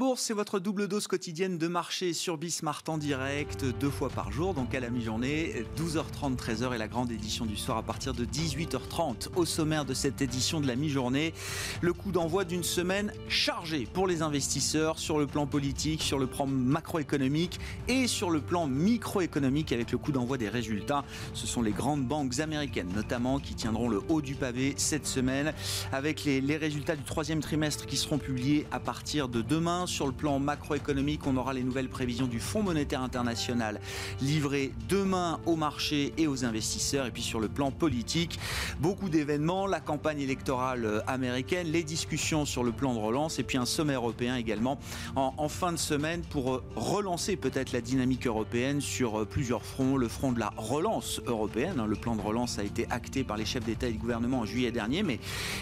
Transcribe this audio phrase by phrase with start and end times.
[0.00, 4.32] Bourse, c'est votre double dose quotidienne de marché sur Bismart en direct, deux fois par
[4.32, 8.14] jour, donc à la mi-journée, 12h30, 13h et la grande édition du soir à partir
[8.14, 9.28] de 18h30.
[9.36, 11.34] Au sommaire de cette édition de la mi-journée,
[11.82, 16.26] le coup d'envoi d'une semaine chargée pour les investisseurs sur le plan politique, sur le
[16.26, 21.04] plan macroéconomique et sur le plan microéconomique avec le coup d'envoi des résultats.
[21.34, 25.52] Ce sont les grandes banques américaines notamment qui tiendront le haut du pavé cette semaine
[25.92, 30.06] avec les, les résultats du troisième trimestre qui seront publiés à partir de demain sur
[30.06, 33.80] le plan macroéconomique, on aura les nouvelles prévisions du Fonds monétaire international
[34.22, 37.06] livrées demain aux marchés et aux investisseurs.
[37.06, 38.38] Et puis sur le plan politique,
[38.80, 43.42] beaucoup d'événements, la campagne électorale euh, américaine, les discussions sur le plan de relance et
[43.42, 44.78] puis un sommet européen également
[45.16, 49.96] en, fin de semaine pour euh, relancer peut-être la dynamique européenne sur euh, plusieurs fronts.
[49.96, 51.86] Le front de la relance européenne, hein.
[51.86, 54.44] le plan de relance a été acté par les chefs d'État et de gouvernement en
[54.44, 55.18] juillet dernier, mais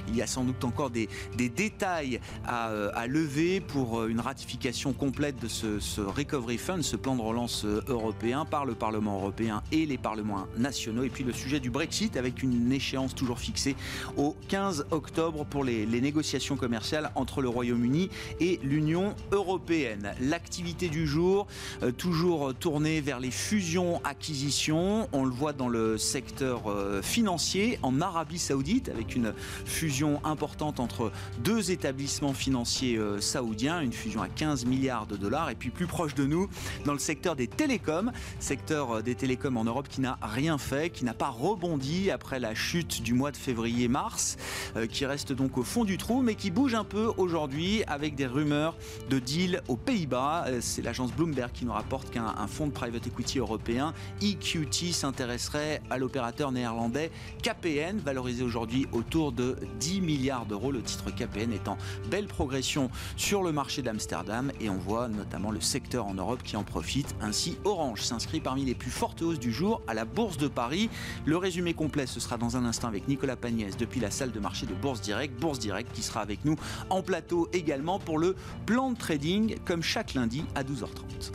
[0.09, 5.49] il y a sans doute encore des, détails à, lever pour une ratification complète de
[5.49, 9.99] ce, Recovery Fund, ce plan de relance euh, européen par le Parlement européen et les
[9.99, 11.03] parlements nationaux.
[11.03, 13.77] Et puis le sujet du Brexit avec une échéance toujours fixée
[14.17, 18.09] au 15 octobre pour les, négociations commerciales entre le Royaume-Uni
[18.41, 20.15] et l'Union européenne.
[20.21, 21.47] L'activité du jour,
[21.83, 25.09] euh, toujours tournée vers les fusions-acquisitions.
[25.13, 26.63] On le voit dans le secteur
[27.03, 29.35] financier en Arabie saoudite avec une
[29.65, 31.11] fusion importante entre
[31.43, 35.51] deux établissements financiers saoudiens fusion à 15 milliards de dollars.
[35.51, 36.49] Et puis plus proche de nous,
[36.85, 40.91] dans le secteur des télécoms, secteur euh, des télécoms en Europe qui n'a rien fait,
[40.91, 44.37] qui n'a pas rebondi après la chute du mois de février-mars,
[44.77, 48.15] euh, qui reste donc au fond du trou, mais qui bouge un peu aujourd'hui avec
[48.15, 48.77] des rumeurs
[49.11, 50.45] de deal aux Pays-Bas.
[50.47, 55.83] Euh, c'est l'agence Bloomberg qui nous rapporte qu'un fonds de private equity européen, EQT, s'intéresserait
[55.91, 57.11] à l'opérateur néerlandais
[57.43, 60.71] KPN, valorisé aujourd'hui autour de 10 milliards d'euros.
[60.71, 61.77] Le titre KPN est en
[62.11, 66.57] belle progression sur le marché d'Amsterdam et on voit notamment le secteur en Europe qui
[66.57, 67.15] en profite.
[67.23, 70.91] Ainsi, Orange s'inscrit parmi les plus fortes hausses du jour à la Bourse de Paris.
[71.25, 74.41] Le résumé complet, ce sera dans un instant avec Nicolas Pagnès depuis la salle de
[74.41, 75.41] marché de Bourse Direct.
[75.41, 76.57] Bourse Direct qui sera avec nous
[76.91, 81.33] en plateau également pour le plan de trading comme chaque lundi à 12h30.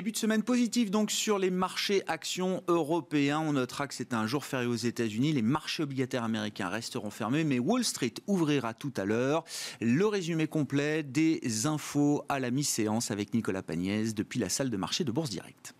[0.00, 3.38] Début de semaine positif donc sur les marchés actions européens.
[3.40, 5.34] On notera que c'est un jour férié aux États-Unis.
[5.34, 9.44] Les marchés obligataires américains resteront fermés, mais Wall Street ouvrira tout à l'heure.
[9.82, 14.76] Le résumé complet des infos à la mi-séance avec Nicolas Pagnès depuis la salle de
[14.78, 15.74] marché de Bourse Directe.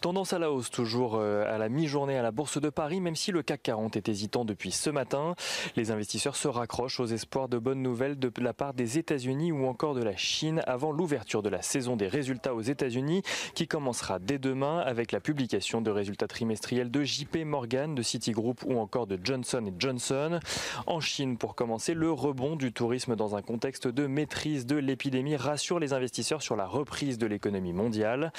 [0.00, 3.16] Tendance à la hausse toujours euh, à la mi-journée à la Bourse de Paris, même
[3.16, 5.34] si le CAC 40 est hésitant depuis ce matin.
[5.76, 9.66] Les investisseurs se raccrochent aux espoirs de bonnes nouvelles de la part des États-Unis ou
[9.66, 13.22] encore de la Chine avant l'ouverture de la saison des résultats aux États-Unis
[13.54, 18.64] qui commencera dès demain avec la publication de résultats trimestriels de JP Morgan, de Citigroup
[18.66, 20.40] ou encore de Johnson Johnson.
[20.86, 25.36] En Chine, pour commencer, le rebond du tourisme dans un contexte de maîtrise de l'épidémie
[25.36, 28.32] rassure les investisseurs sur la reprise de l'économie mondiale.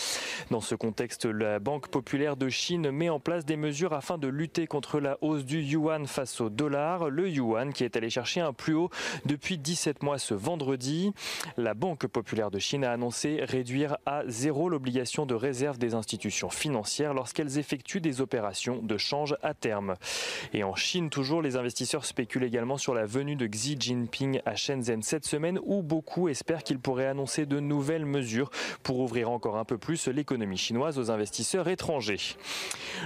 [0.51, 4.27] Dans ce contexte, la Banque populaire de Chine met en place des mesures afin de
[4.27, 7.09] lutter contre la hausse du yuan face au dollar.
[7.09, 8.89] Le yuan qui est allé chercher un plus haut
[9.25, 11.13] depuis 17 mois ce vendredi.
[11.57, 16.49] La Banque populaire de Chine a annoncé réduire à zéro l'obligation de réserve des institutions
[16.49, 19.95] financières lorsqu'elles effectuent des opérations de change à terme.
[20.53, 24.55] Et en Chine, toujours, les investisseurs spéculent également sur la venue de Xi Jinping à
[24.55, 28.51] Shenzhen cette semaine où beaucoup espèrent qu'il pourrait annoncer de nouvelles mesures
[28.83, 32.35] pour ouvrir encore un peu plus l'économie chinoise aux investisseurs étrangers.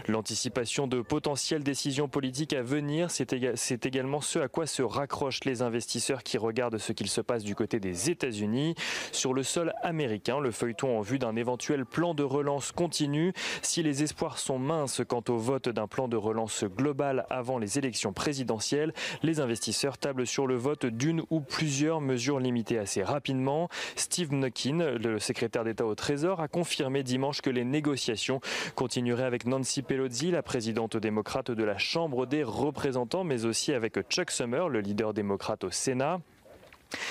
[0.07, 5.61] L'anticipation de potentielles décisions politiques à venir, c'est également ce à quoi se raccrochent les
[5.61, 8.75] investisseurs qui regardent ce qu'il se passe du côté des États-Unis.
[9.11, 13.33] Sur le sol américain, le feuilleton en vue d'un éventuel plan de relance continue.
[13.61, 17.77] Si les espoirs sont minces quant au vote d'un plan de relance global avant les
[17.77, 23.69] élections présidentielles, les investisseurs tablent sur le vote d'une ou plusieurs mesures limitées assez rapidement.
[23.95, 28.39] Steve Nuckin, le secrétaire d'État au Trésor, a confirmé dimanche que les négociations négociations
[28.75, 33.99] continuerait avec Nancy Pelosi, la présidente démocrate de la Chambre des représentants, mais aussi avec
[34.09, 36.21] Chuck Summer, le leader démocrate au Sénat.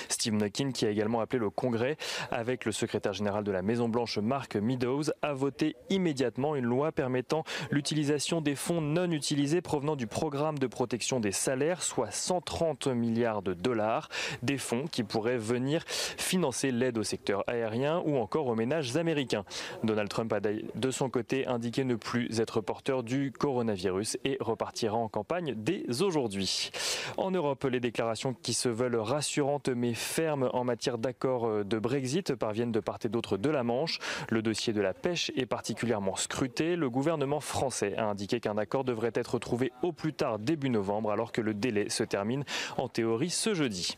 [0.08, 1.96] Steve Mnuchin, qui a également appelé le Congrès
[2.30, 7.44] avec le secrétaire général de la Maison-Blanche, Mark Meadows, a voté immédiatement une loi permettant
[7.70, 13.42] l'utilisation des fonds non utilisés provenant du programme de protection des salaires, soit 130 milliards
[13.42, 14.08] de dollars,
[14.42, 19.44] des fonds qui pourraient venir financer l'aide au secteur aérien ou encore aux ménages américains.
[19.82, 24.96] Donald Trump a de son côté indiqué ne plus être porteur du coronavirus et repartira
[24.96, 26.70] en campagne dès aujourd'hui.
[27.16, 31.78] En Europe, les déclarations qui se veulent rassurantes mais fermes en matière d'accord euh, de
[31.78, 33.98] Brexit parviennent de part et d'autre de la Manche.
[34.30, 36.76] Le dossier de la pêche est particulièrement scruté.
[36.76, 41.10] Le gouvernement français a indiqué qu'un accord devrait être trouvé au plus tard début novembre
[41.10, 42.44] alors que le délai se termine
[42.76, 43.96] en théorie ce jeudi.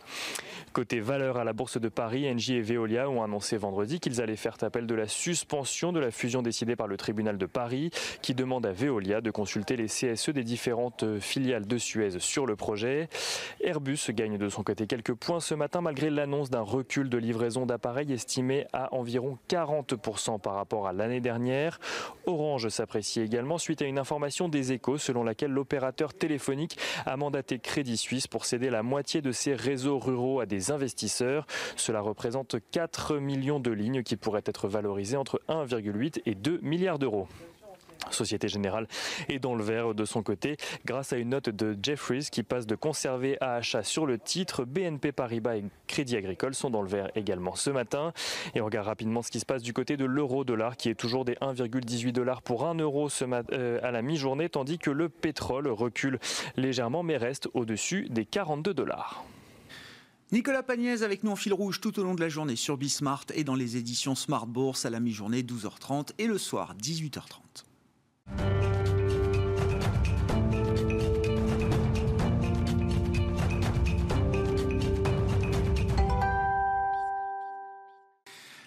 [0.73, 4.37] Côté valeur à la Bourse de Paris, Engie et Veolia ont annoncé vendredi qu'ils allaient
[4.37, 7.91] faire appel de la suspension de la fusion décidée par le tribunal de Paris
[8.23, 12.57] qui demande à Veolia de consulter les CSE des différentes filiales de Suez sur le
[12.57, 13.09] projet.
[13.63, 17.67] Airbus gagne de son côté quelques points ce matin malgré l'annonce d'un recul de livraison
[17.67, 21.81] d'appareils estimé à environ 40% par rapport à l'année dernière.
[22.27, 27.59] Orange s'apprécie également suite à une information des échos selon laquelle l'opérateur téléphonique a mandaté
[27.59, 31.47] Crédit Suisse pour céder la moitié de ses réseaux ruraux à des investisseurs.
[31.77, 36.99] Cela représente 4 millions de lignes qui pourraient être valorisées entre 1,8 et 2 milliards
[36.99, 37.27] d'euros.
[38.11, 38.87] Société Générale
[39.29, 42.67] est dans le vert de son côté grâce à une note de Jeffries qui passe
[42.67, 44.65] de conserver à achat sur le titre.
[44.65, 48.13] BNP Paribas et Crédit Agricole sont dans le vert également ce matin.
[48.55, 51.25] Et on regarde rapidement ce qui se passe du côté de l'euro-dollar qui est toujours
[51.25, 56.19] des 1,18 dollars pour 1 euro euh, à la mi-journée tandis que le pétrole recule
[56.57, 59.25] légèrement mais reste au-dessus des 42 dollars.
[60.33, 63.27] Nicolas Pagnès avec nous en fil rouge tout au long de la journée sur Bismart
[63.35, 67.65] et dans les éditions Smart Bourse à la mi-journée 12h30 et le soir 18h30.
[68.27, 68.74] Thank you.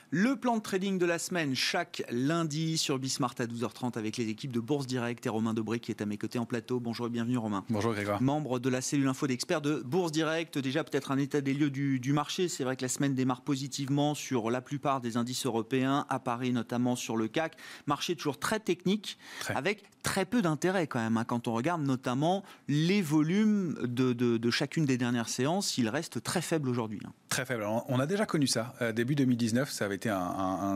[0.09, 4.29] Le plan de trading de la semaine, chaque lundi sur Bismart à 12h30 avec les
[4.29, 6.79] équipes de Bourse Direct et Romain Dobré qui est à mes côtés en plateau.
[6.79, 7.65] Bonjour et bienvenue Romain.
[7.69, 8.21] Bonjour Grégoire.
[8.21, 10.57] Membre de la cellule info d'experts de Bourse Direct.
[10.59, 12.47] Déjà peut-être un état des lieux du, marché.
[12.47, 16.53] C'est vrai que la semaine démarre positivement sur la plupart des indices européens, à Paris
[16.53, 17.57] notamment sur le CAC.
[17.85, 19.17] Marché toujours très technique
[19.49, 21.17] avec très peu d'intérêt quand même.
[21.17, 26.41] Hein, quand on regarde notamment les volumes de, chacune des dernières séances, ils restent très
[26.41, 27.01] faibles aujourd'hui.
[27.05, 27.11] Hein.
[27.27, 27.65] Très faible.
[27.65, 28.73] on a déjà connu ça.
[28.81, 30.06] Euh, début 2019, ça avait été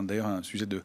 [0.02, 0.82] d'ailleurs un sujet de,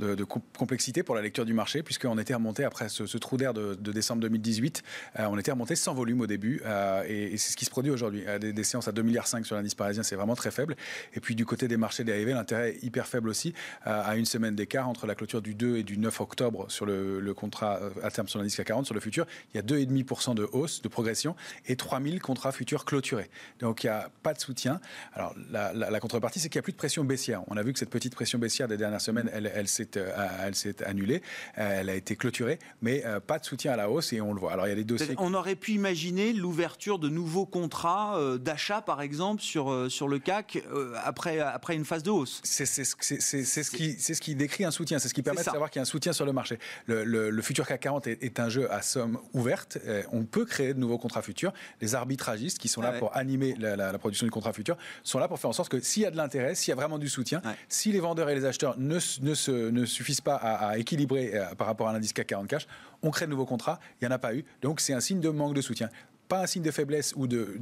[0.00, 3.74] de, complexité pour la lecture du marché, puisqu'on était remonté après ce, trou d'air de,
[3.74, 4.82] décembre 2018,
[5.18, 7.90] euh, on était remonté sans volume au début, euh, et, c'est ce qui se produit
[7.90, 8.24] aujourd'hui.
[8.40, 10.76] Des, séances à 2,5 milliards sur l'indice parisien, c'est vraiment très faible.
[11.14, 14.54] Et puis du côté des marchés dérivés, l'intérêt est hyper faible aussi, à une semaine
[14.54, 18.10] d'écart entre la clôture du 2 et du 9 octobre sur le, le contrat à
[18.10, 20.88] terme sur l'indice CAC 40, sur le futur, il y a 2,5% de hausse, de
[20.88, 21.34] progression,
[21.66, 23.30] et 3000 contrats futurs clôturés.
[23.58, 24.80] Donc il n'y a pas de soutien.
[25.12, 27.42] Alors la, contrepartie, c'est qu'il n'y a plus de pression baissière.
[27.48, 30.50] On a vu que cette petite pression baissière des dernières semaines, elle, elle s'est euh,
[30.84, 31.22] annulée,
[31.58, 34.32] euh, elle a été clôturée, mais euh, pas de soutien à la hausse et on
[34.32, 34.52] le voit.
[34.52, 35.14] Alors il y a des dossiers.
[35.18, 40.62] On aurait pu imaginer l'ouverture de nouveaux contrats d'achat, par exemple, sur, sur le CAC
[41.04, 42.40] après, après une phase de hausse.
[42.44, 45.78] C'est ce, qui, ce qui décrit un soutien, c'est ce qui permet de savoir qu'il
[45.78, 46.58] y a un soutien sur le marché.
[46.86, 49.78] Le, le, futur CAC 40 est, un jeu à somme ouverte.
[50.12, 51.52] on peut créer de nouveaux contrats futurs.
[51.80, 55.28] Les arbitragistes qui sont là pour animer la, la, production du contrat futur sont là
[55.28, 57.08] pour faire en sorte que s'il y a de l'intérêt, s'il y a vraiment du
[57.08, 61.34] soutien, si les vendeurs et les acheteurs ne, ne, se, ne suffisent pas à, équilibrer
[61.34, 62.66] euh, par rapport à l'indice CAC 40 cash,
[63.02, 64.44] on crée de nouveaux contrats, il n'y en a pas eu.
[64.62, 65.88] Donc c'est un signe de manque de soutien
[66.30, 67.58] pas un signe de faiblesse ou de,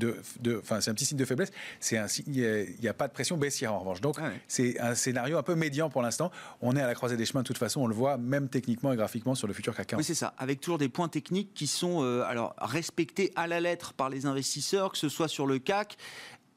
[0.59, 1.51] enfin c'est un petit signe de faiblesse.
[1.81, 4.01] C'est un il n'y a, pas de pression baissière en revanche.
[4.01, 4.17] Donc
[4.47, 6.31] c'est un scénario un peu médian pour l'instant.
[6.61, 7.81] On est à la croisée des chemins de toute façon.
[7.81, 10.01] On le voit même techniquement et graphiquement sur le futur CAC 40.
[10.01, 10.35] Oui c'est ça.
[10.37, 14.27] Avec toujours des points techniques qui sont euh, alors respectés à la lettre par les
[14.27, 15.97] investisseurs, que ce soit sur le CAC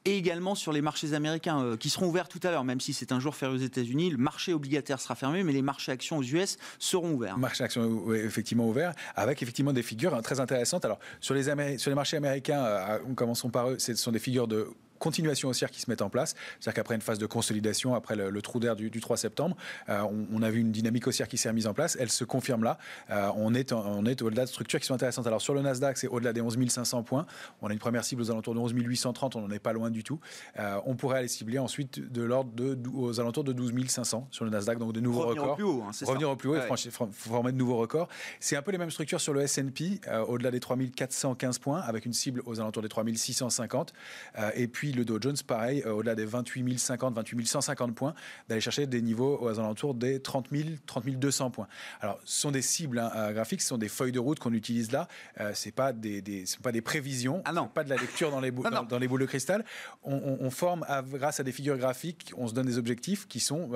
[0.04, 2.92] et également sur les marchés américains euh, qui seront ouverts tout à l'heure, même si
[2.92, 4.10] c'est un jour férié aux États-Unis.
[4.10, 7.38] Le marché obligataire sera fermé, mais les marchés actions aux US seront ouverts.
[7.38, 10.84] Marché actions effectivement ouverts, avec effectivement des figures hein, très intéressantes.
[10.84, 14.48] Alors sur les, sur les marchés américains, euh, commençons par eux, ce sont des figures
[14.48, 14.68] de
[15.02, 16.34] continuation haussière qui se met en place.
[16.60, 19.56] C'est-à-dire qu'après une phase de consolidation, après le, trou d'air du, 3 septembre,
[19.88, 21.96] euh, on, a vu une dynamique haussière qui s'est mise en place.
[21.98, 22.78] Elle se confirme là.
[23.10, 25.26] Euh, on est, on est au-delà de structures qui sont intéressantes.
[25.26, 27.26] Alors sur le Nasdaq, c'est au-delà des 11 500 points.
[27.62, 29.34] On a une première cible aux alentours de 11 830.
[29.36, 30.20] On n'en est pas loin du tout.
[30.58, 34.44] Euh, on pourrait aller cibler ensuite de l'ordre de, aux alentours de 12 500 sur
[34.44, 35.52] le Nasdaq, donc de nouveaux Revenir records.
[35.52, 38.08] Au plus haut, hein, Revenir au plus haut et former de nouveaux records.
[38.38, 42.06] C'est un peu les mêmes structures sur le S&P, au-delà des 3 415 points, avec
[42.06, 43.92] une cible aux alentours des 3 650.
[44.54, 48.14] et puis puis le Dow Jones, pareil, au-delà des 28 050, 28 150 points,
[48.48, 51.66] d'aller chercher des niveaux aux alentours des 30 000, 30 200 points.
[52.00, 54.92] Alors, ce sont des cibles hein, graphiques, ce sont des feuilles de route qu'on utilise
[54.92, 55.08] là.
[55.54, 57.68] c'est pas des, sont pas des prévisions, ah non.
[57.68, 58.50] pas de la lecture dans les,
[58.88, 59.64] dans, les boules de cristal.
[60.04, 63.70] On, forme grâce à des figures graphiques, on se donne des objectifs qui sont,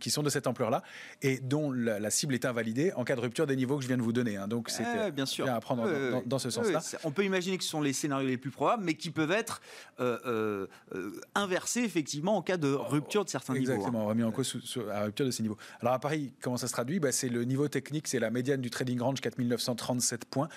[0.00, 0.82] qui sont de cette ampleur-là
[1.20, 3.96] et dont la, cible est invalidée en cas de rupture des niveaux que je viens
[3.96, 4.36] de vous donner.
[4.36, 4.46] Hein.
[4.46, 5.50] Donc, c'est bien, sûr.
[5.50, 6.80] à prendre dans, ce sens-là.
[7.04, 9.60] on peut imaginer que ce sont les scénarios les plus probables, mais qui peuvent être
[10.00, 10.18] euh,
[10.52, 13.72] euh, euh, effectivement en cas de rupture de certains niveaux.
[13.72, 13.74] Hein.
[13.74, 14.56] Exactement, remis en cause
[14.90, 15.56] à la rupture de ces niveaux.
[15.80, 17.00] Alors à Paris, comment ça se traduit?
[17.00, 20.48] Bah, C'est le niveau technique, c'est la médiane du trading range 4937 points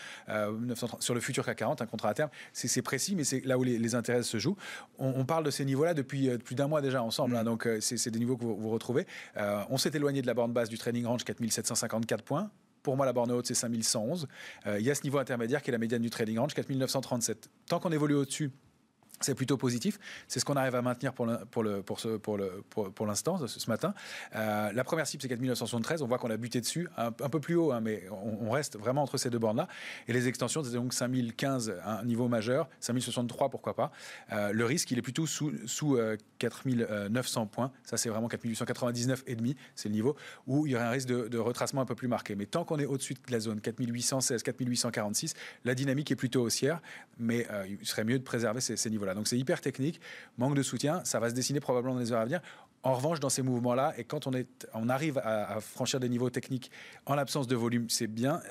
[0.99, 2.29] sur le futur CAC 40, un contrat à terme.
[2.53, 4.57] C'est précis, mais c'est là où les, intérêts se jouent.
[4.97, 7.45] On, parle de ces niveaux-là depuis plus d'un mois déjà ensemble, hein, mm.
[7.45, 9.05] donc c'est des niveaux que vous, vous retrouvez.
[9.69, 12.51] on s'est éloigné de la borne basse du trading range 4754 points.
[12.85, 14.27] Pour moi, la borne haute, c'est 5111.
[14.67, 17.49] Euh, il y a ce niveau intermédiaire qui est la médiane du trading range, 4937.
[17.67, 18.51] Tant qu'on évolue au-dessus,
[19.21, 19.99] c'est plutôt positif.
[20.27, 22.63] C'est ce qu'on arrive à maintenir pour l'instant, pour pour ce, pour le,
[23.47, 23.93] ce, matin.
[24.35, 26.01] Euh, la première cible, c'est 4973.
[26.01, 29.03] On voit qu'on a buté dessus, un, peu plus haut, hein, mais on, reste vraiment
[29.03, 29.67] entre ces deux bornes-là.
[30.07, 33.91] Et les extensions, c'est donc 5015, un niveau majeur, 5063, pourquoi pas.
[34.31, 35.97] Euh, le risque, il est plutôt sous, sous
[36.39, 37.71] 4900 euh, points.
[37.83, 40.15] Ça, c'est vraiment 4899,5, c'est le niveau
[40.47, 42.35] où il y aurait un risque de, retracement un peu plus marqué.
[42.35, 46.81] Mais tant qu'on est au-dessus de la zone 4816, 4846, la dynamique est plutôt haussière,
[47.19, 49.99] mais il serait mieux de préserver ces, ces niveaux donc c'est hyper technique,
[50.37, 52.41] manque de soutien, ça va se dessiner probablement dans les heures à venir.
[52.85, 56.29] En revanche, dans ces mouvements-là, et quand on, est, on arrive à, franchir des niveaux
[56.29, 56.69] techniques
[57.07, 58.41] en l'absence de volume, c'est bien,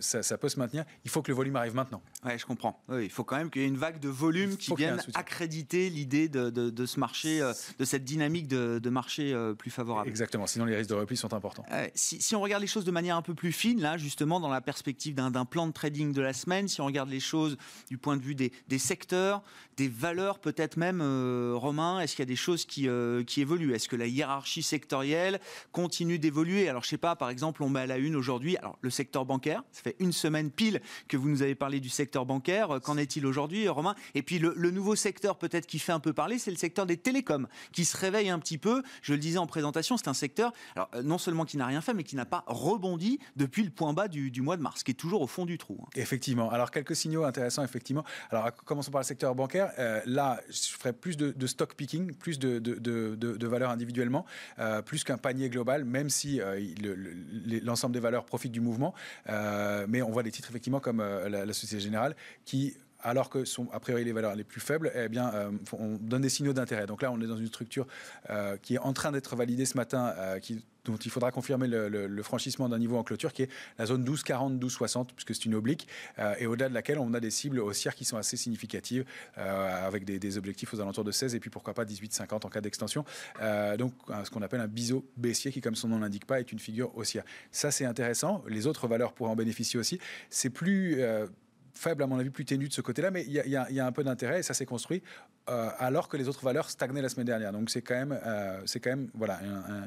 [0.00, 0.84] ça, peut se maintenir.
[1.04, 2.02] Il faut que le volume arrive maintenant.
[2.24, 2.82] Oui, je comprends.
[2.90, 6.28] il faut quand même qu'il y ait une vague de volume qui vienne accréditer l'idée
[6.28, 10.08] de, ce marché, euh, de cette dynamique de, marché euh, plus favorable.
[10.08, 11.64] Exactement, sinon les risques de repli sont importants.
[11.94, 14.60] si, on regarde les choses de manière un peu plus fine, là, justement, dans la
[14.60, 17.56] perspective d'un plan de trading de la semaine, si on regarde les choses
[17.88, 19.44] du point de vue des, secteurs,
[19.76, 22.88] des valeurs peut-être même, euh, Romain, est-ce qu'il y a des choses qui,
[23.26, 23.74] qui évoluent?
[23.74, 25.40] Est-ce que la hiérarchie sectorielle
[25.72, 26.68] continue d'évoluer?
[26.68, 29.24] Alors, je sais pas, par exemple, on met à la une aujourd'hui, alors le secteur
[29.24, 32.80] bancaire, ça fait une semaine pile que vous nous avez parlé du secteur bancaire.
[32.82, 33.94] Qu'en est-il aujourd'hui, Romain?
[34.14, 36.96] Et puis, le, nouveau secteur peut-être qui fait un peu parler, c'est le secteur des
[36.96, 38.82] télécoms, qui se réveille un petit peu.
[39.02, 41.94] Je le disais en présentation, c'est un secteur, euh, non seulement qui n'a rien fait,
[41.94, 44.94] mais qui n'a pas rebondi depuis le point bas du, mois de mars, qui est
[44.94, 45.78] toujours au fond du trou.
[45.82, 45.88] Hein.
[45.96, 46.50] Effectivement.
[46.50, 48.04] Alors, quelques signaux intéressants, effectivement.
[48.30, 49.63] Alors, commençons par le secteur bancaire.
[49.78, 54.24] Euh, là, je ferai plus de, stock picking, plus de, valeurs individuellement,
[54.58, 56.60] euh, plus qu'un panier global, même si euh,
[57.62, 58.94] l'ensemble des valeurs profitent du mouvement.
[59.88, 63.78] Mais on voit des titres effectivement comme la, Société Générale qui alors que sont a
[63.78, 65.32] priori les valeurs les plus faibles, eh bien,
[65.72, 66.86] on donne des signaux d'intérêt.
[66.86, 67.86] Donc là, on est dans une structure
[68.62, 72.68] qui est en train d'être validée ce matin, qui dont il faudra confirmer le, franchissement
[72.68, 76.34] d'un niveau en clôture qui est la zone 12,40, 12,60, puisque c'est une oblique, euh,
[76.38, 79.04] et au-delà de laquelle on a des cibles haussières qui sont assez significatives,
[79.38, 82.60] euh, avec des, objectifs aux alentours de 16, et puis pourquoi pas 18,50 en cas
[82.60, 83.04] d'extension.
[83.40, 83.92] Euh, donc
[84.24, 86.96] ce qu'on appelle un biseau baissier, qui comme son nom l'indique pas, est une figure
[86.96, 87.24] haussière.
[87.52, 89.98] Ça c'est intéressant, les autres valeurs pourraient en bénéficier aussi.
[90.30, 91.02] C'est plus
[91.74, 94.04] faible, à mon avis, plus ténu de ce côté-là, mais il y, a un peu
[94.04, 95.02] d'intérêt et ça s'est construit
[95.50, 97.52] euh, alors que les autres valeurs stagnaient la semaine dernière.
[97.52, 99.40] Donc c'est quand même, euh, c'est quand même voilà,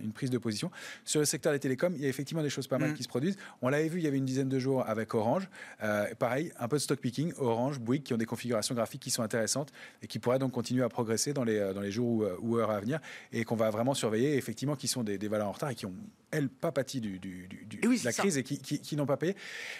[0.03, 0.69] une prise de position.
[1.03, 2.93] Sur le secteur des télécoms, il y a effectivement des choses pas mal mm.
[2.93, 3.37] qui se produisent.
[3.63, 5.49] On l'avait vu il y avait une dizaine de jours avec Orange.
[5.81, 9.09] Euh, pareil, un peu de stock picking, Orange, Bouygues, qui ont des configurations graphiques qui
[9.09, 9.71] sont intéressantes
[10.03, 12.79] et qui pourraient donc continuer à progresser dans les, dans les jours ou, heures à
[12.79, 12.99] venir
[13.31, 15.93] et qu'on va vraiment surveiller, effectivement, qui sont des, valeurs en retard et qui ont,
[16.29, 19.35] elles, pas pâti du, du, de la crise et qui, qui, n'ont pas payé.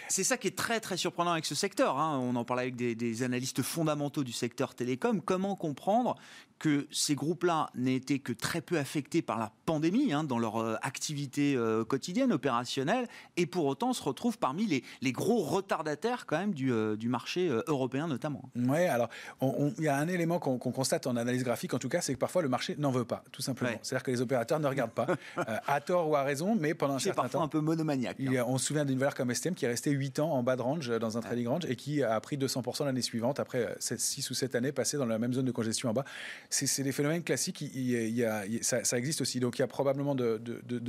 [0.08, 1.98] C'est ça qui est très, très surprenant avec ce secteur.
[1.98, 2.18] Hein.
[2.20, 5.20] On en parlait avec des, des analystes fondamentaux du secteur télécom.
[5.20, 6.16] Comment comprendre
[6.58, 10.56] que ces groupes-là n'aient été que très peu affectés par la pandémie hein, dans leur
[10.56, 13.06] euh, activité euh, quotidienne, opérationnelle,
[13.36, 17.08] et pour autant se retrouvent parmi les, les gros retardataires quand même du, euh, du
[17.08, 18.42] marché européen notamment.
[18.56, 19.08] Oui, alors
[19.40, 22.18] il y a un élément qu'on constate en analyse graphique en tout cas, c'est que
[22.18, 23.78] parfois le marché n'en veut pas, tout simplement.
[23.82, 25.06] C'est-à-dire que les opérateurs ne regardent pas,
[25.66, 28.18] à tort ou à raison, mais pendant un certain parfois un peu monomaniaque.
[28.20, 28.44] Hein.
[28.46, 30.62] on se souvient d'une valeur comme STM qui est restée 8 ans en bas de
[30.62, 34.34] range dans un trading range et qui a pris 200% l'année suivante après 6 ou
[34.34, 36.04] 7 années passées dans la même zone de congestion en bas
[36.50, 37.60] c'est des phénomènes classiques.
[37.60, 39.40] Il, y a, ça, existe aussi.
[39.40, 40.40] Donc il y a probablement de,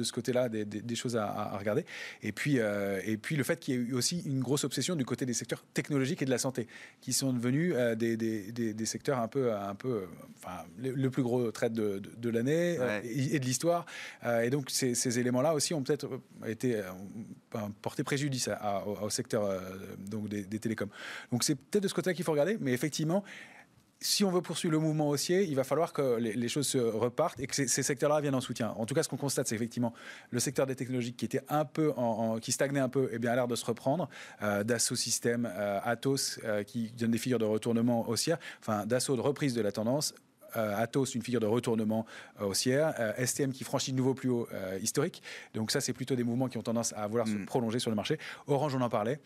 [0.03, 1.85] ce côté-là des, choses à, regarder.
[2.23, 4.95] Et puis, euh, et puis le fait qu'il y ait eu aussi une grosse obsession
[4.95, 6.67] du côté des secteurs technologiques et de la santé,
[7.01, 10.05] qui sont devenus euh, des, secteurs un peu, un peu,
[10.37, 13.85] enfin, le, plus gros trade de, l'année euh, et, de l'histoire.
[14.43, 16.07] et donc ces, éléments-là aussi ont peut-être
[16.45, 16.81] été
[17.81, 18.49] porté préjudice
[18.85, 19.61] au, secteur
[19.97, 20.89] donc des, des télécoms.
[21.31, 23.23] Donc c'est peut-être de ce côté-là qu'il faut regarder, mais effectivement
[24.01, 27.39] si on veut poursuivre le mouvement haussier, il va falloir que les, choses se repartent
[27.39, 28.73] et que ces, secteurs-là viennent en soutien.
[28.77, 29.93] En tout cas, ce qu'on constate, c'est effectivement
[30.31, 31.93] le secteur des technologies qui était un peu,
[32.41, 34.09] qui stagnait un peu, et eh bien a l'air de se reprendre.
[34.41, 39.17] Euh, Dassault Systèmes, euh, Atos, euh, qui donnent des figures de retournement haussière, enfin Dassault
[39.17, 40.13] de reprise de la tendance,
[40.53, 42.05] Atos, une figure de retournement
[42.41, 44.47] haussière, STM qui franchit de nouveau plus haut
[44.81, 45.21] historique.
[45.53, 47.45] Donc ça, c'est plutôt des mouvements qui ont tendance à vouloir se mm.
[47.45, 48.17] prolonger sur le marché.
[48.47, 49.19] Orange, on en parlait.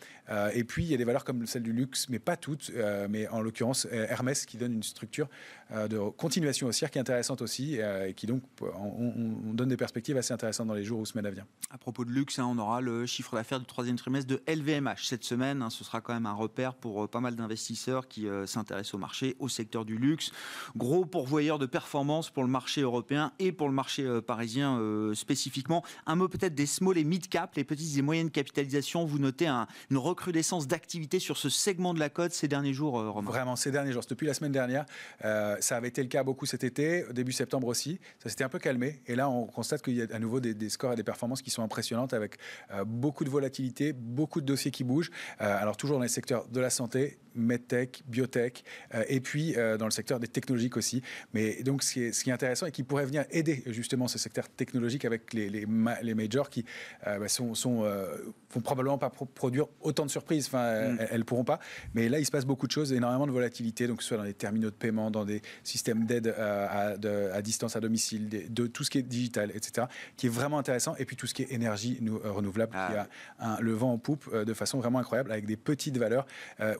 [0.54, 2.72] et puis, il y a des valeurs comme celle du luxe, mais pas toutes,
[3.08, 5.28] mais en l'occurrence Hermès qui donne une structure
[5.72, 10.32] de continuation haussière qui est intéressante aussi et qui donc on, donne des perspectives assez
[10.32, 11.46] intéressantes dans les jours ou semaines à venir.
[11.70, 15.04] À propos de luxe, hein, on aura le chiffre d'affaires du troisième trimestre de LVMH
[15.04, 15.62] cette semaine.
[15.62, 19.36] Hein, ce sera quand même un repère pour pas mal d'investisseurs qui s'intéressent au marché,
[19.38, 20.30] au secteur du luxe.
[20.76, 25.14] Gros pourvoyeur de performance pour le marché européen et pour le marché euh, parisien euh,
[25.14, 25.84] spécifiquement.
[26.06, 29.04] Un mot peut-être des small et mid cap, les petites et moyennes capitalisations.
[29.04, 33.10] Vous notez une recrudescence d'activité sur ce segment de la cote ces derniers jours, euh,
[33.10, 34.02] Romain Vraiment, ces derniers jours.
[34.08, 34.86] Depuis la semaine dernière,
[35.22, 38.00] ça avait été le cas beaucoup cet été, début septembre aussi.
[38.20, 39.00] Ça s'était un peu calmé.
[39.06, 41.50] Et là, on constate qu'il y a à nouveau des, scores et des performances qui
[41.50, 42.38] sont impressionnantes avec
[42.86, 45.12] beaucoup de volatilité, beaucoup de dossiers qui bougent.
[45.38, 48.64] alors, toujours dans les secteurs de la santé, medtech, biotech,
[49.08, 51.03] et puis dans le secteur des technologiques aussi.
[51.32, 54.08] Mais donc, ce qui est, ce qui est intéressant et qui pourrait venir aider justement
[54.08, 55.66] ce secteur technologique avec les, les,
[56.02, 56.64] les majors qui
[57.06, 58.16] euh, bah, sont, sont euh,
[58.50, 60.46] vont probablement pas produire autant de surprises.
[60.46, 60.98] Enfin, mm.
[61.10, 61.58] elles, ne pourront pas.
[61.94, 64.16] Mais là, il se passe beaucoup de choses, énormément de volatilité, donc que ce soit
[64.16, 68.28] dans les terminaux de paiement, dans des systèmes d'aide euh, à, à, distance à domicile,
[68.28, 70.94] de, tout ce qui est digital, etc., qui est vraiment intéressant.
[70.98, 73.08] Et puis tout ce qui est énergie renouvelable, qui ah.
[73.38, 76.26] a un, le vent en poupe de façon vraiment incroyable, avec des petites valeurs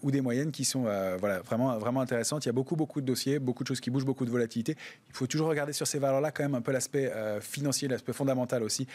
[0.03, 0.83] ou des moyennes qui sont
[1.19, 2.45] voilà, vraiment, vraiment intéressantes.
[2.45, 4.77] Il y a beaucoup, beaucoup de dossiers, beaucoup de choses qui bougent, beaucoup de volatilité.
[5.09, 8.63] Il faut toujours regarder sur ces valeurs-là quand même un peu l'aspect financier, l'aspect fondamental
[8.63, 8.87] aussi,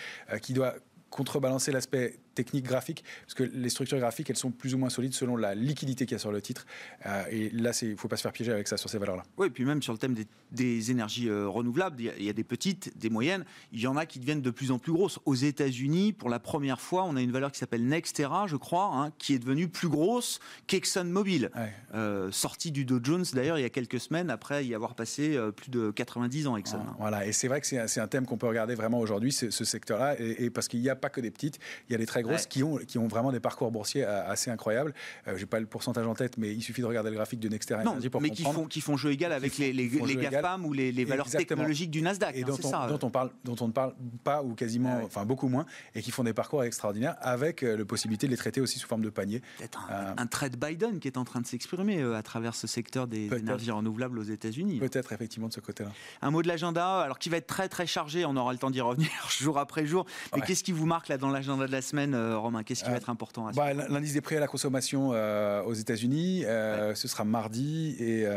[0.41, 0.75] qui doit
[1.09, 5.13] contrebalancer l'aspect technique graphique, parce que les structures graphiques, elles sont plus ou moins solides
[5.13, 6.65] selon la liquidité qu'il y a sur le titre.
[7.05, 9.23] Euh, et là, il ne faut pas se faire piéger avec ça sur ces valeurs-là.
[9.37, 10.15] Oui, et puis même sur le thème
[10.51, 14.05] des, énergies euh, renouvelables, il y, a, des petites, des moyennes, il y en a
[14.05, 15.19] qui deviennent de plus en plus grosses.
[15.25, 18.89] Aux États-Unis, pour la première fois, on a une valeur qui s'appelle Nextera, je crois,
[18.93, 21.51] hein, qui est devenue plus grosse qu'ExxonMobil,
[21.93, 25.37] euh, sortie du Dow Jones d'ailleurs il y a quelques semaines après y avoir passé
[25.55, 26.79] plus de 90 ans Exxon.
[26.99, 30.15] Voilà, et c'est vrai que c'est un thème qu'on peut regarder vraiment aujourd'hui, ce, secteur-là,
[30.19, 32.45] et, parce qu'il n'y a pas que des petites, il y a des très grosses
[32.45, 34.93] qui, ont, qui ont vraiment des parcours boursiers euh, assez incroyables.
[35.27, 37.39] Euh, Je n'ai pas le pourcentage en tête, mais il suffit de regarder le graphique
[37.39, 40.15] de Nexter Energy pour mais qui font, qui font jeu égal avec les, les, les
[40.15, 42.35] GAFAM ou les, valeurs technologiques du Nasdaq.
[42.35, 45.25] Et hein, dont, on, dont, on parle, dont on ne parle pas ou quasiment, enfin
[45.25, 45.65] beaucoup moins,
[45.95, 48.87] et qui font des parcours extraordinaires avec euh, la possibilité de les traiter aussi sous
[48.87, 49.41] forme de panier.
[49.57, 53.27] Peut-être un, trade Biden qui est en train de s'exprimer à travers ce secteur des
[53.33, 54.79] énergies renouvelables aux États-Unis.
[54.79, 55.91] Peut-être effectivement de ce côté-là.
[56.21, 58.69] Un mot de l'agenda, alors qui va être très très chargé, on aura le temps
[58.69, 60.05] d'y revenir jour après jour.
[60.35, 62.89] Mais qu'est-ce qui vous marque là dans l'agenda de la semaine, euh, Romain Qu'est-ce qui
[62.89, 66.43] va euh, être important à bah, L'indice des prix à la consommation euh, aux États-Unis,
[66.43, 68.27] ce sera mardi et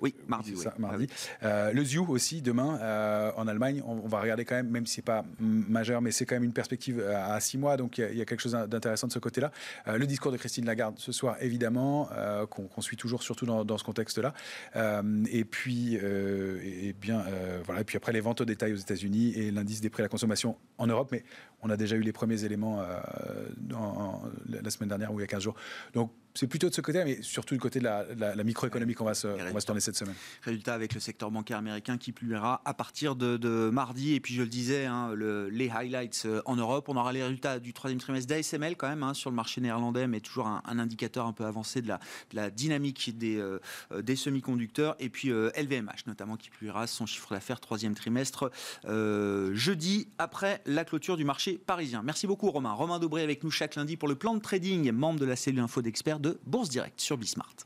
[0.00, 0.56] oui, mardi.
[0.56, 1.06] Ça, mardi.
[1.42, 2.78] le ZIU aussi demain
[3.36, 3.82] en Allemagne.
[3.86, 6.52] On, va regarder quand même, même si c'est pas majeur, mais c'est quand même une
[6.52, 9.52] perspective à six mois, donc il y, a quelque chose d'intéressant de ce côté-là.
[9.86, 12.08] le discours de Christine Lagarde ce soir, évidemment,
[12.48, 14.32] qu'on suit toujours, surtout dans, ce contexte-là.
[15.30, 17.24] et puis, et, bien,
[17.66, 17.82] voilà.
[17.82, 20.08] Et puis après les ventes au détail aux États-Unis et l'indice des prix à la
[20.08, 21.22] consommation en Europe, mais
[21.62, 23.00] on a déjà eu les premiers éléments euh,
[24.48, 25.54] la semaine dernière ou il y a 15 jours.
[26.34, 29.26] C'est plutôt de ce côté, mais surtout du côté de la, microéconomie qu'on va, se,
[29.26, 30.14] va se tourner cette semaine.
[30.42, 34.14] Résultat avec le secteur bancaire américain qui publiera à partir de, mardi.
[34.14, 36.88] Et puis je le disais, hein, les highlights euh, en Europe.
[36.88, 40.06] On aura les résultats du troisième trimestre d'ASML quand même hein, sur le marché néerlandais,
[40.06, 42.00] mais toujours un, indicateur un peu avancé de la,
[42.32, 43.58] la dynamique des, euh,
[44.00, 44.96] des semi-conducteurs.
[44.98, 48.50] Et puis LVMH notamment qui publiera son chiffre d'affaires troisième trimestre
[48.84, 52.02] jeudi après la clôture du marché parisien.
[52.02, 52.72] Merci beaucoup Romain.
[52.72, 55.60] Romain Dobré avec nous chaque lundi pour le plan de trading, membre de la cellule
[55.60, 57.56] info d'experts de Bourse Direct sur Bismart.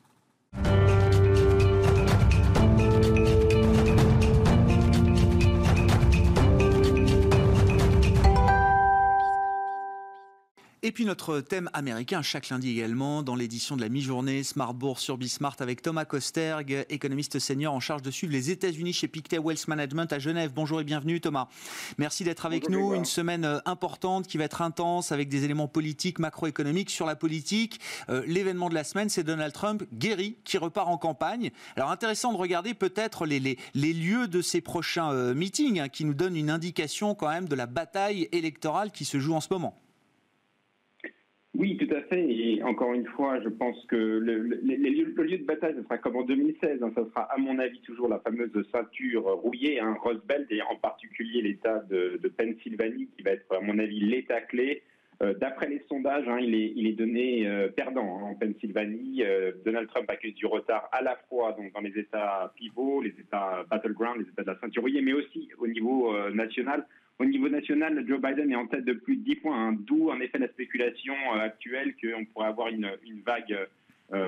[10.87, 15.01] Et puis notre thème américain chaque lundi également dans l'édition de la mi-journée Smart Bourse
[15.03, 19.39] sur Bismart avec Thomas Kosterg, économiste senior en charge de suivre les États-Unis chez Pictet
[19.39, 20.53] Wealth Management à Genève.
[20.55, 21.49] Bonjour et bienvenue Thomas.
[21.97, 22.93] Merci d'être avec nous.
[22.93, 26.91] Une semaine euh, importante qui va être intense avec des éléments politiques, macroéconomiques.
[26.91, 30.99] Sur la politique, euh, l'événement de la semaine, c'est Donald Trump guéri qui repart en
[30.99, 31.51] campagne.
[31.77, 35.89] Alors intéressant de regarder peut-être les, les, les, lieux de ces prochains euh, meetings hein,
[35.89, 39.41] qui nous donnent une indication quand même de la bataille électorale qui se joue en
[39.41, 39.81] ce moment.
[41.57, 42.27] Oui, tout à fait.
[42.29, 46.25] Et encore une fois, je pense que le, lieu, de bataille, ce sera comme en
[46.25, 46.83] 2016.
[46.83, 46.93] Hein.
[46.97, 50.77] ça sera, à mon avis, toujours la fameuse ceinture rouillée, hein, Rust Belt, et en
[50.77, 54.83] particulier l'État de, Pennsylvanie, qui va être, à mon avis, l'État clé.
[55.23, 59.23] Euh, d'après les sondages, hein, il, est, donné euh, perdant en Pennsylvanie.
[59.23, 63.65] Euh, Donald Trump accuse du retard à la fois dans les États pivots, les États
[63.71, 66.85] battleground, les États de la ceinture rouillée, mais aussi au niveau national.
[67.21, 70.11] Au niveau national, Joe Biden est en tête de plus de 10 points, hein, d'où
[70.11, 72.91] en effet la spéculation euh, actuelle qu'on pourrait avoir une,
[73.25, 73.69] vague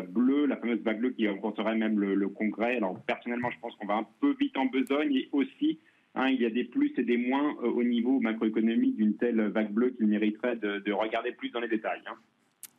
[0.08, 2.76] bleue, la fameuse vague bleue qui remporterait même le, Congrès.
[2.76, 5.78] Alors personnellement, je pense qu'on va un peu vite en besogne et aussi
[6.14, 9.72] hein, il y a des plus et des moins au niveau macroéconomique d'une telle vague
[9.72, 12.02] bleue qui mériterait de, regarder plus dans les détails.
[12.06, 12.16] Hein.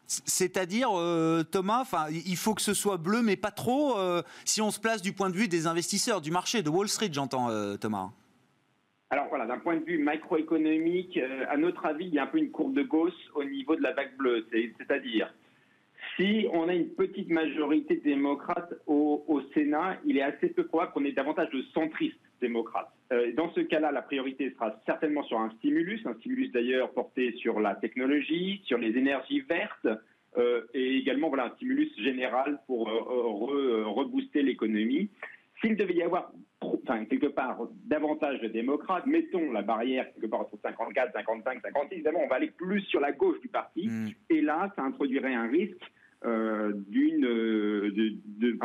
[0.06, 0.90] C'est-à-dire,
[1.52, 3.96] Thomas, il faut que ce soit bleu, mais pas trop,
[4.46, 7.10] si on se place du point de vue des investisseurs, du marché, de Wall Street,
[7.12, 8.12] j'entends, Thomas.
[9.10, 12.28] Alors voilà, d'un point de vue macroéconomique, euh, à notre avis, il y a un
[12.28, 14.46] peu une courbe de Gauss au niveau de la vague bleue.
[14.52, 15.34] C'est-à-dire,
[16.18, 21.06] si on a une petite majorité démocrate au, Sénat, il est assez peu probable qu'on
[21.06, 22.92] ait davantage de centristes démocrates.
[23.14, 27.32] Euh, dans ce cas-là, la priorité sera certainement sur un stimulus, un stimulus d'ailleurs porté
[27.38, 29.88] sur la technologie, sur les énergies vertes,
[30.38, 35.10] euh, et également voilà, un stimulus général pour rebooster l'économie.
[35.62, 40.42] S'il devait y avoir, enfin, quelque part, davantage de démocrates, mettons la barrière quelque part
[40.42, 43.88] entre 54, 55, 56, évidemment, on va aller plus sur la gauche du parti.
[43.88, 44.10] Mm.
[44.30, 45.92] Et là, ça introduirait un risque
[46.26, 47.92] euh, d'une,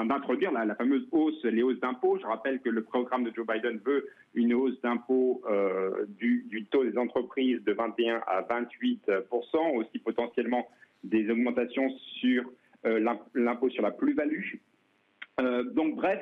[0.06, 2.18] d'introduire la, fameuse hausse, les hausses d'impôts.
[2.18, 6.64] Je rappelle que le programme de Joe Biden veut une hausse d'impôts euh, du, du,
[6.64, 10.66] taux des entreprises de 21 à 28% aussi potentiellement
[11.04, 12.50] des augmentations sur
[12.86, 14.54] euh, l'impôt sur la plus-value.
[15.40, 16.20] Euh, donc bref,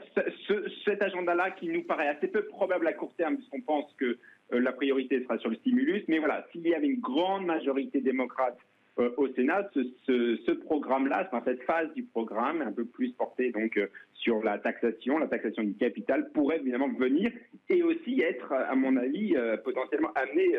[0.84, 4.04] cet agenda-là qui nous paraît assez peu probable à court terme, puisqu'on pense que
[4.52, 8.00] euh, la priorité sera sur le stimulus, mais voilà, s'il y avait une grande majorité
[8.00, 8.56] démocrate
[8.98, 13.80] euh, au Sénat, ce, programme-là, cette phase du programme, un peu plus portée donc
[14.14, 17.32] sur la taxation, la taxation du capital, pourrait évidemment venir
[17.68, 20.56] et aussi être, à mon avis, potentiellement amené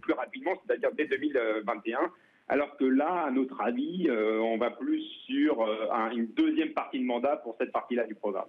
[0.00, 2.10] plus rapidement, c'est-à-dire dès 2021
[2.50, 6.98] alors que là, à notre avis, euh, on va plus sur euh, une deuxième partie
[6.98, 8.48] de mandat pour cette partie-là du programme.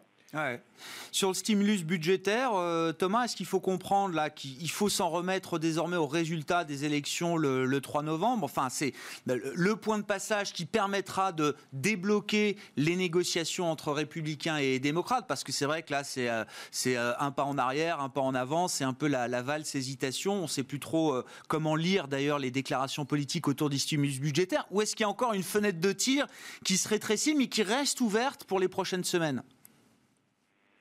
[1.12, 5.60] Sur le stimulus budgétaire, euh, Thomas, est-ce qu'il faut comprendre là qu'il faut s'en remettre
[5.60, 8.46] désormais au résultat des élections le, 3 novembre?
[8.46, 8.94] Enfin, c'est
[9.26, 15.44] le point de passage qui permettra de débloquer les négociations entre républicains et démocrates, parce
[15.44, 16.46] que c'est vrai que là, c'est euh,
[16.88, 20.36] euh, un pas en arrière, un pas en avant, c'est un peu la, valse hésitation.
[20.36, 24.66] On ne sait plus trop comment lire d'ailleurs les déclarations politiques autour du stimulus budgétaire.
[24.72, 26.26] Ou est-ce qu'il y a encore une fenêtre de tir
[26.64, 29.44] qui se rétrécit, mais qui reste ouverte pour les prochaines semaines?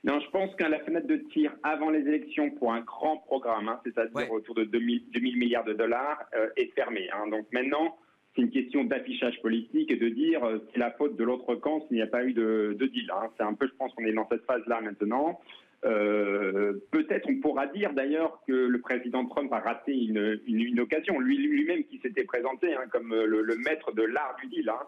[0.03, 3.69] Non, je pense que la fenêtre de tir avant les élections pour un grand programme,
[3.69, 7.09] hein, c'est-à-dire autour de 2000, 2000, milliards de dollars, euh, est fermée.
[7.13, 7.29] Hein.
[7.29, 7.99] Donc maintenant,
[8.35, 11.87] c'est une question d'affichage politique et de dire euh, c'est la faute de l'autre camp
[11.87, 13.11] s'il n'y a pas eu de, de deal.
[13.15, 13.29] Hein.
[13.37, 15.39] C'est un peu, je pense qu'on est dans cette phase-là maintenant.
[15.85, 20.81] Euh, Peut-être on pourra dire d'ailleurs que le président Trump a raté une, une, une
[20.81, 24.69] occasion, lui lui-même qui s'était présenté hein, comme le, le, maître de l'art du deal.
[24.71, 24.81] Hein.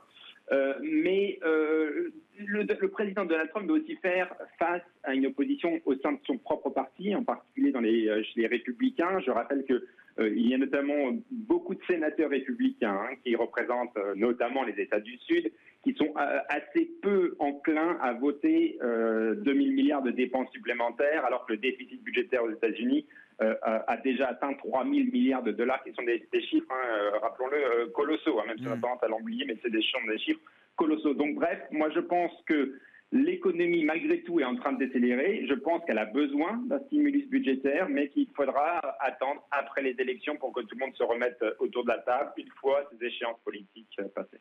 [0.50, 5.94] Euh, mais euh, le, président Donald Trump doit aussi faire face à une opposition au
[5.96, 9.20] sein de son propre parti, en particulier dans les, euh, chez les républicains.
[9.20, 9.87] Je rappelle que
[10.18, 15.16] il y a notamment beaucoup de sénateurs républicains hein, qui représentent notamment les États du
[15.16, 15.50] Sud,
[15.83, 16.12] qui sont
[16.50, 22.44] assez peu enclins à voter 2000 milliards de dépenses supplémentaires, alors que le déficit budgétaire
[22.44, 23.07] aux États-Unis
[23.62, 27.57] a déjà atteint 3 000 milliards de dollars, qui sont des, chiffres, hein, euh, rappelons-le,
[27.57, 30.18] euh, colossaux, hein, même si on a tendance à l'oublier, mais c'est des chiffres, des
[30.18, 30.40] chiffres
[30.76, 31.14] colossaux.
[31.14, 32.78] Donc bref, moi je pense que
[33.12, 35.46] l'économie, malgré tout, est en train de décélérer.
[35.46, 40.37] Je pense qu'elle a besoin d'un stimulus budgétaire, mais qu'il faudra attendre après les élections
[40.37, 43.40] pour que tout le monde se remette autour de la table, une fois ces échéances
[43.44, 44.40] politiques passées.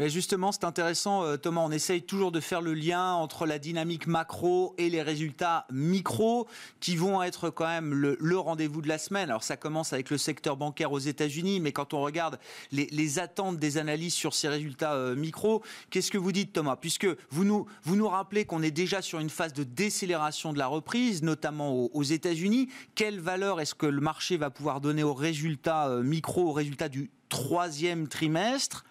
[0.00, 4.08] Justement, c'est intéressant, euh, Thomas, on essaye toujours de faire le lien entre la dynamique
[4.08, 6.48] macro et les résultats micro
[6.80, 9.30] qui vont être quand même le, rendez-vous de la semaine.
[9.30, 12.40] Alors ça commence avec le secteur bancaire aux États-Unis, mais quand on regarde
[12.72, 16.74] les, attentes des analyses sur ces résultats euh, micro, qu'est-ce que vous dites, Thomas?
[16.74, 20.58] Puisque vous nous, vous nous rappelez qu'on est déjà sur une phase de décélération de
[20.58, 22.68] la reprise, notamment aux, États-Unis.
[22.96, 26.88] Quelle valeur est-ce que le marché va pouvoir donner aux résultats euh, micro, aux résultats
[26.88, 28.84] du troisième trimestre?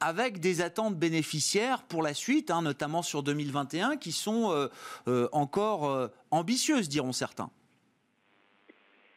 [0.00, 4.68] Avec des attentes bénéficiaires pour la suite, hein, notamment sur 2021, qui sont euh,
[5.08, 7.50] euh, encore euh, ambitieuses, diront certains.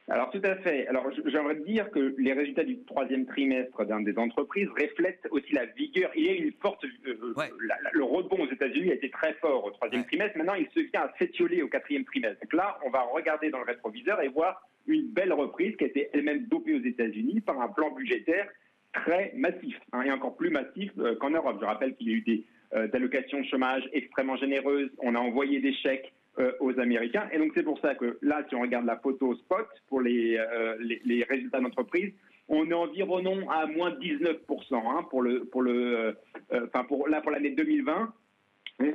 [0.09, 0.87] Alors tout à fait.
[0.87, 5.67] Alors j'aimerais dire que les résultats du troisième trimestre d'un des entreprises reflètent aussi la
[5.67, 6.09] vigueur.
[6.15, 10.03] Il y a une forte, le rebond aux États-Unis a été très fort au troisième
[10.05, 10.35] trimestre.
[10.35, 12.41] Maintenant, il se vient à s'étioler au quatrième trimestre.
[12.41, 15.87] Donc là, on va regarder dans le rétroviseur et voir une belle reprise qui a
[15.87, 18.49] été elle-même dopée aux États-Unis par un plan budgétaire
[18.93, 21.57] très massif, hein, et encore plus massif euh, qu'en Europe.
[21.59, 25.59] Je rappelle qu'il y a eu des euh, allocations chômage extrêmement généreuses, on a envoyé
[25.59, 28.85] des chèques euh, aux Américains, et donc c'est pour ça que là, si on regarde
[28.85, 30.39] la photo spot pour les,
[30.79, 32.13] les, résultats d'entreprise,
[32.47, 34.37] on est environ à moins 19%
[34.73, 36.15] hein, pour le, pour le,
[36.51, 38.13] enfin pour là pour l'année 2020.
[38.81, 38.85] On,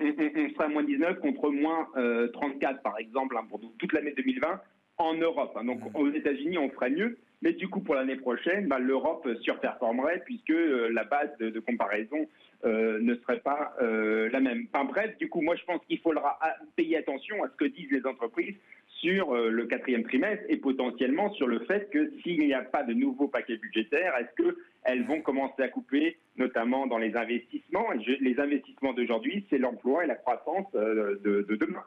[0.55, 1.89] sera à moins 19 contre moins
[2.33, 4.61] 34 par exemple hein, pour toute l'année 2020
[4.97, 5.59] en Europe.
[5.65, 5.97] donc mmh.
[5.97, 7.19] aux États-Unis, on ferait mieux.
[7.43, 10.55] Mais du coup, pour l'année prochaine, bah, l'Europe surperformerait puisque
[10.91, 12.27] la base de, comparaison
[12.65, 14.67] ne serait pas la même.
[14.73, 16.39] Enfin bref, du coup, moi je pense qu'il faudra
[16.77, 18.57] payer attention à ce que disent les entreprises
[19.01, 22.95] sur le quatrième trimestre et potentiellement sur le fait que s'il n'y a pas de
[22.95, 27.89] nouveau paquet budgétaire, est-ce qu'elles vont commencer à couper, notamment dans les investissements?
[28.21, 31.85] les investissements d'aujourd'hui, c'est l'emploi et la croissance de demain.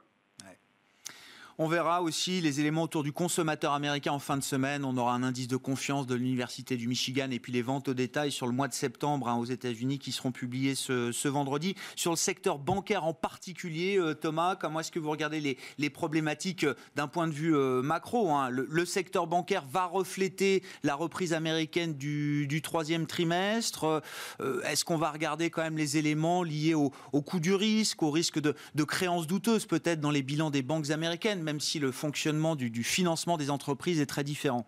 [1.59, 4.85] On verra aussi les éléments autour du consommateur américain en fin de semaine.
[4.85, 7.95] On aura un indice de confiance de l'Université du Michigan et puis les ventes au
[7.95, 11.73] détail sur le mois de septembre hein, aux États-Unis qui seront publiées ce, vendredi.
[11.95, 16.63] Sur le secteur bancaire en particulier, euh, Thomas, comment est-ce que vous regardez les, problématiques
[16.63, 18.51] euh, d'un point de vue euh, macro hein?
[18.51, 24.03] le, secteur bancaire va refléter la reprise américaine du, troisième trimestre.
[24.63, 26.91] est-ce qu'on va regarder quand même les éléments liés au,
[27.23, 30.91] coût du risque, au risque de, de créances douteuses peut-être dans les bilans des banques
[30.91, 31.46] américaines?
[31.47, 34.65] Même si le fonctionnement du, financement des entreprises est très différent.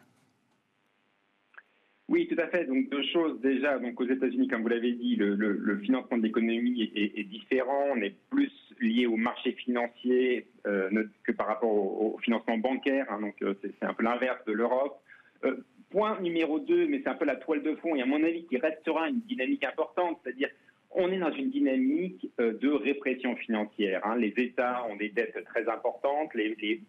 [2.08, 2.65] Oui, tout à fait.
[2.65, 3.78] Donc deux choses déjà.
[3.78, 7.89] Donc aux États-Unis, comme vous l'avez dit, le, financement de l'économie est, différent.
[7.94, 13.06] On est plus lié au marché financier euh, que par rapport au, financement bancaire.
[13.12, 13.20] Hein.
[13.22, 15.02] donc euh, c'est un peu l'inverse de l'Europe.
[15.44, 15.58] Euh,
[15.92, 18.46] point numéro deux, mais c'est un peu la toile de fond et à mon avis
[18.46, 20.50] qui restera une dynamique importante, c'est-à-dire
[20.91, 24.06] on est dans une dynamique euh, de répression financière.
[24.06, 24.15] Hein.
[24.17, 26.32] Les États ont des dettes très importantes.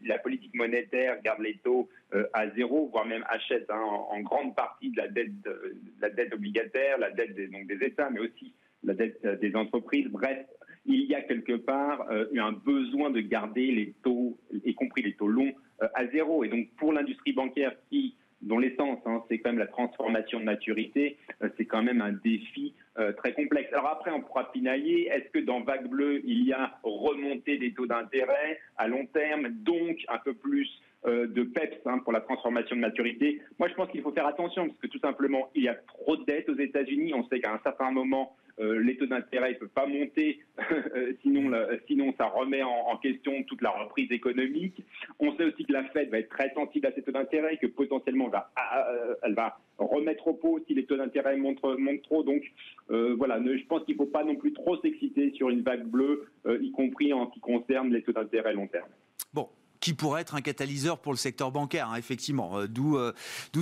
[0.04, 4.56] la politique monétaire garde les taux euh, à zéro, voire même achète hein, en, grande
[4.56, 8.52] partie de la dette, obligataire, la dette des, donc des États, mais aussi
[8.84, 10.08] la dette euh, des entreprises.
[10.08, 10.46] Bref,
[10.86, 15.28] il y a quelque part un besoin de garder les taux, y compris les taux
[15.28, 15.52] longs,
[15.94, 16.42] à zéro.
[16.42, 20.44] Et donc pour l'industrie bancaire qui dont l'essence, hein, c'est quand même la transformation de
[20.44, 21.18] maturité,
[21.56, 23.72] c'est quand même un défi euh, très complexe.
[23.72, 27.72] Alors après, on pourra pinailler, est-ce que dans Vague Bleue, il y a remontée des
[27.72, 30.68] taux d'intérêt à long terme, donc un peu plus
[31.06, 33.40] euh, de PEPS hein, pour la transformation de maturité?
[33.58, 36.16] Moi, je pense qu'il faut faire attention, parce que tout simplement, il y a trop
[36.16, 37.14] de dettes aux États-Unis.
[37.14, 40.40] On sait qu'à un certain moment, euh, les taux d'intérêt ne peuvent pas monter,
[40.72, 41.50] euh, sinon,
[41.86, 44.82] sinon ça remet en, question toute la reprise économique.
[45.18, 47.66] On sait aussi que la Fed va être très sensible à ces taux d'intérêt, que
[47.66, 48.50] potentiellement va,
[48.90, 52.22] euh, elle va remettre au pot si les taux d'intérêt montent, montent, trop.
[52.22, 52.42] Donc
[52.88, 56.26] voilà, je pense qu'il ne faut pas non plus trop s'exciter sur une vague bleue,
[56.60, 58.88] y compris en ce qui concerne les taux d'intérêt long terme.
[59.32, 59.48] Bon,
[59.80, 62.58] qui pourrait être un catalyseur pour le secteur bancaire, hein, effectivement.
[62.58, 63.12] Euh, d'où euh,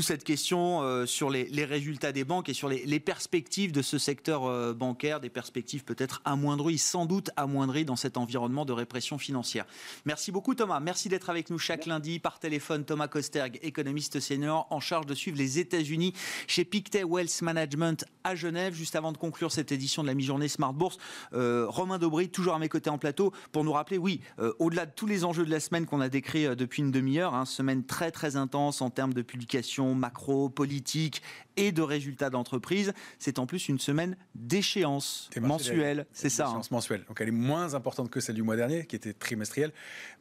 [0.03, 4.75] cette question euh, sur les, résultats des banques et sur les, perspectives de ce secteur
[4.75, 9.67] bancaire, des perspectives peut-être amoindries, sans doute amoindries dans cet environnement de répression financière.
[10.05, 12.85] Merci beaucoup Thomas, merci d'être avec nous chaque lundi par téléphone.
[12.85, 16.13] Thomas Kosterg, économiste senior en charge de suivre les États-Unis
[16.49, 18.75] chez Pictet Wealth Management à Genève.
[18.75, 20.99] Juste avant de conclure cette édition de la mi-journée Smart Bourse,
[21.33, 24.21] Romain Daubry, toujours à mes côtés en plateau, pour nous rappeler, oui,
[24.59, 27.35] au-delà de tous les enjeux de la semaine qu'on a décrit euh, depuis une demi-heure.
[27.35, 31.23] Hein, semaine très très intense en termes de publications macro, politiques
[31.59, 32.93] et de résultats d'entreprise.
[33.19, 36.07] C'est en plus une semaine d'échéance mensuelle.
[36.13, 36.45] C'est ça.
[36.45, 36.69] Échéance hein.
[36.71, 37.05] mensuelle.
[37.09, 39.73] Donc elle est moins importante que celle du mois dernier, qui était trimestrielle.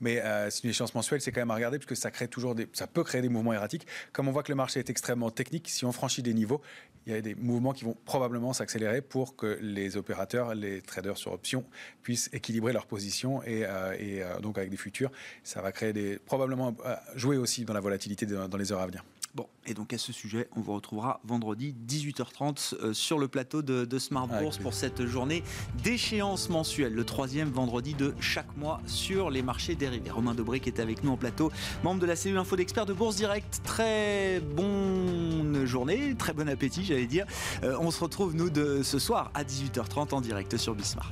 [0.02, 2.56] Mais euh, c'est une échéance mensuelle, c'est quand même à regarder, puisque ça, crée toujours
[2.56, 3.86] des, ça peut créer des mouvements erratiques.
[4.14, 6.62] Comme on voit que le marché est extrêmement technique, si on franchit des niveaux,
[7.06, 11.18] il y a des mouvements qui vont probablement s'accélérer pour que les opérateurs, les traders
[11.18, 11.64] sur options,
[12.02, 13.44] puissent équilibrer leur position.
[13.44, 15.12] Et, euh, et donc avec des futurs,
[15.44, 18.88] ça va créer des, probablement euh, jouer aussi dans la volatilité dans les heures à
[18.88, 19.04] venir.
[19.38, 23.62] Bon, et donc à ce sujet, on vous retrouvera vendredi 18h30 euh, sur le plateau
[23.62, 25.44] de, Smart Bourse pour cette journée
[25.84, 30.10] d'échéance mensuelle, le troisième vendredi de chaque mois sur les marchés dérivés.
[30.10, 31.52] Romain Dobré qui est avec nous en plateau,
[31.84, 33.62] membre de la cellule info d'experts de Bourse Direct.
[33.64, 37.28] Très bonne journée, très bon appétit, j'allais dire.
[37.64, 41.12] Euh, on se retrouve nous de ce soir à 18h30 en direct sur Bismart.